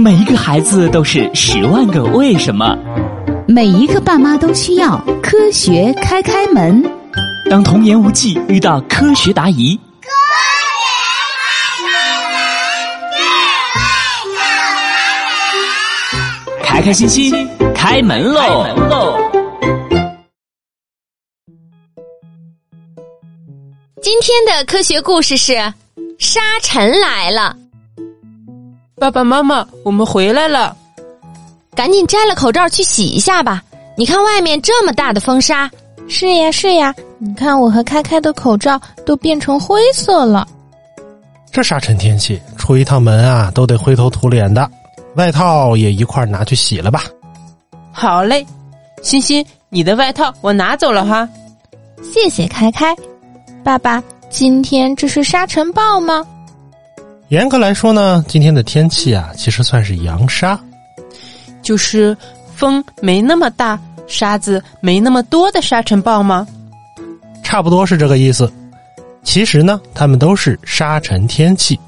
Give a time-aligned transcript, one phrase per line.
[0.00, 2.74] 每一个孩子都是十万个为什么，
[3.46, 6.82] 每一个爸妈都需要科学开开门。
[7.50, 10.08] 当童言无忌遇到科学答疑，科
[16.56, 18.64] 学开开心心开门喽！
[24.00, 25.52] 今天的科学故事是
[26.18, 27.54] 沙尘来了。
[29.00, 30.76] 爸爸妈妈，我们回来了，
[31.74, 33.62] 赶紧摘了口罩去洗一下吧。
[33.96, 35.70] 你看外面这么大的风沙。
[36.06, 40.46] 是呀是呀，你看我和开开的口罩都变成灰色了。
[41.50, 44.70] 这沙尘天气，出一趟门啊都得灰头土脸的，
[45.14, 47.04] 外套也一块拿去洗了吧。
[47.92, 48.46] 好嘞，
[49.00, 51.26] 欣欣，你的外套我拿走了哈。
[52.02, 52.94] 谢谢开开，
[53.64, 56.22] 爸爸，今天这是沙尘暴吗？
[57.30, 60.58] 严格来说呢，今天的天气啊，其实算是扬沙，
[61.62, 62.16] 就是
[62.56, 66.44] 风没那么大，沙子没那么多的沙尘暴吗？
[67.44, 68.52] 差不多是这个意思。
[69.22, 71.78] 其实呢，它们都是沙尘天气。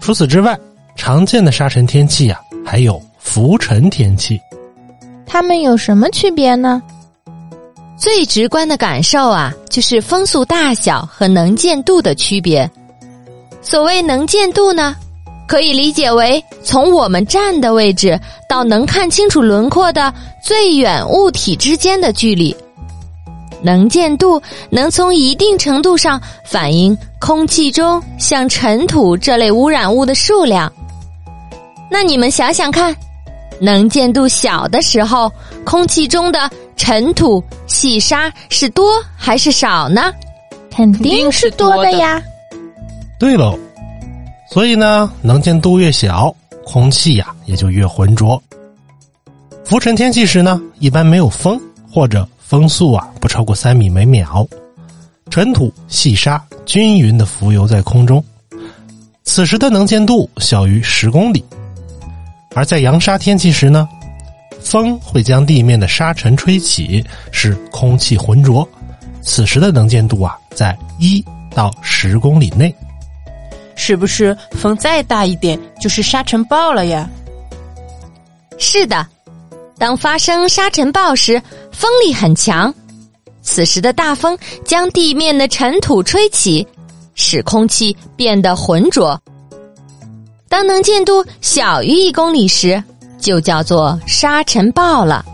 [0.00, 0.54] 除此之外，
[0.96, 4.38] 常见的沙尘天气呀，还有浮尘天气。
[5.24, 6.82] 它们有什么区别呢？
[7.96, 12.70] 最直观的感受啊，就是风速大小和能见度的区别。
[13.64, 14.94] 所谓能见度呢，
[15.48, 20.12] 可以理解为从我们站的位置到能看清楚轮廓的
[20.44, 22.54] 最远物体之间的距离。
[23.62, 30.70] 能见度能从一定程度上反映空气中像尘土这类污染物的数量。
[31.90, 32.94] 那你们想想看，
[33.58, 35.32] 能见度小的时候，
[35.64, 40.12] 空气中的尘土、细沙是多还是少呢？
[40.70, 42.22] 肯定是多的呀。
[43.18, 43.58] 对喽，
[44.50, 46.34] 所以呢，能见度越小，
[46.64, 48.42] 空气呀也就越浑浊。
[49.64, 51.58] 浮尘天气时呢，一般没有风，
[51.90, 54.46] 或者风速啊不超过三米每秒，
[55.30, 58.22] 尘土、细沙均匀的浮游在空中，
[59.22, 61.42] 此时的能见度小于十公里。
[62.54, 63.88] 而在扬沙天气时呢，
[64.60, 68.68] 风会将地面的沙尘吹起，使空气浑浊，
[69.22, 71.24] 此时的能见度啊在一
[71.54, 72.74] 到十公里内。
[73.76, 77.08] 是不是风再大一点就是沙尘暴了呀？
[78.58, 79.06] 是的，
[79.78, 81.42] 当发生沙尘暴时，
[81.72, 82.72] 风力很强，
[83.42, 86.66] 此时的大风将地面的尘土吹起，
[87.14, 89.20] 使空气变得浑浊。
[90.48, 92.82] 当能见度小于一公里时，
[93.18, 95.24] 就叫做沙尘暴了；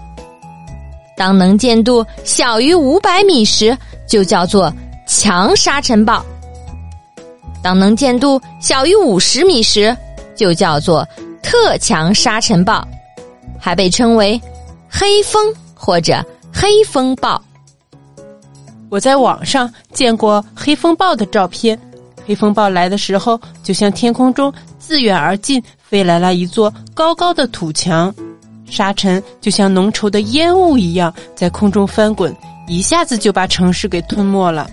[1.14, 3.76] 当能见度小于五百米时，
[4.08, 4.72] 就叫做
[5.06, 6.24] 强沙尘暴。
[7.62, 9.96] 当能见度小于五十米时，
[10.34, 11.06] 就叫做
[11.42, 12.86] 特强沙尘暴，
[13.58, 14.40] 还被称为
[14.88, 17.40] 黑风或者黑风暴。
[18.88, 21.78] 我在网上见过黑风暴的照片，
[22.26, 28.12] 黑风暴来的时候，就像天空中自远而近飞来了一座高高的土墙，
[28.68, 32.34] 沙尘就像浓稠的烟雾一样在空中翻滚，
[32.66, 34.68] 一下子就把城市给吞没了。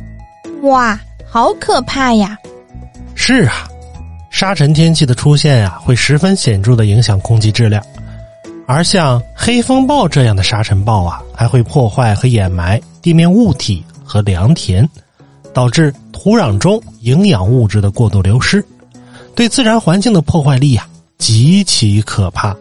[0.64, 1.00] 哇，
[1.30, 2.36] 好可怕呀！
[3.20, 3.68] 是啊，
[4.30, 7.84] 沙尘天气的出现呀，会十分显著的影响空气质量。
[8.68, 14.88] 而像黑风暴这样的沙尘暴啊，还会破坏和掩埋地面物体和良田，
[15.52, 18.64] 导致土壤中营养物质的过度流失，
[19.36, 22.56] 对自然环境的破坏力呀极其可怕。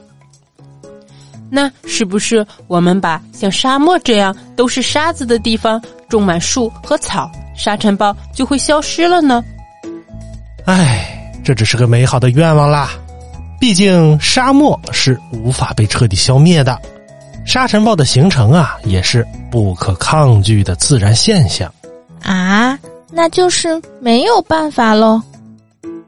[1.51, 9.45] 那是不是我们把像沙漠这样都是沙子的地方种满树和草，沙尘暴就会消失了呢？
[10.67, 12.91] 唉，这只是个美好的愿望啦。
[13.59, 16.79] 毕竟沙漠是无法被彻底消灭的，
[17.47, 21.73] 沙尘暴的形成啊，也是不可抗拒的自然现象。
[22.23, 22.79] 啊，
[23.13, 25.23] 那就是没有办法喽。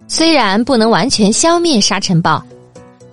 [0.08, 2.42] 虽然不能完全消灭沙尘暴，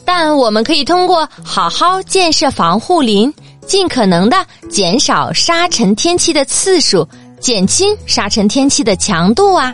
[0.04, 3.32] 但我们可以通过好好建设防护林，
[3.68, 4.38] 尽可能的
[4.70, 7.08] 减少沙尘天气的次数，
[7.40, 9.74] 减轻沙尘天气的强度啊。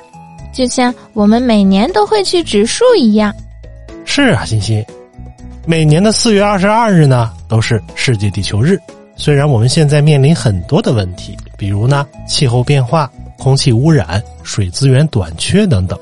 [0.52, 3.34] 就像我们每年都会去植树一样。
[4.06, 4.86] 是啊，欣欣，
[5.66, 8.78] 每年的四月二十二日呢，都是世界地球日。
[9.16, 15.98] 虽然我们现在面临很多的问题，比如呢气候变化、空气污染、水资源短缺等等，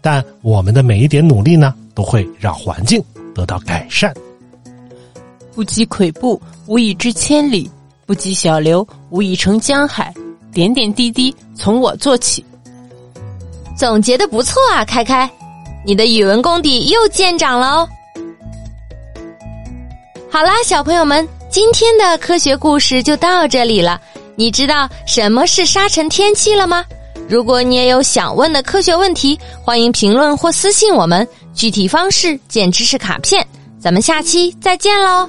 [0.00, 3.02] 但我们的每一点努力呢，都会让环境
[3.34, 4.12] 得到改善。
[5.54, 7.68] 不积跬步，无以至千里；
[8.06, 10.14] 不积小流，无以成江海。
[10.52, 12.44] 点点滴滴，从我做起。
[13.78, 15.30] 总结的不错啊，开开，
[15.86, 17.88] 你的语文功底又见长了哦。
[20.28, 24.00] 好啦，小朋友们，今天的科学故事就到这里了。
[24.34, 26.84] 你知道什么是沙尘天气了吗？
[27.28, 31.26] 如果你也有想问的科学问题，欢迎评论或私信我们。
[31.54, 33.46] 具体方式见知识卡片。
[33.80, 35.28] 咱们下期再见喽！